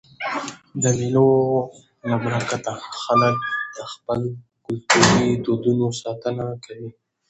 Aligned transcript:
د 0.81 0.83
مېلو 0.97 1.29
له 2.09 2.15
برکته 2.23 2.71
خلک 3.01 3.35
د 3.75 3.77
خپلو 3.91 4.27
کلتوري 4.65 5.29
دودونو 5.45 5.85
ساتنه 6.01 6.45
کوي. 6.63 6.89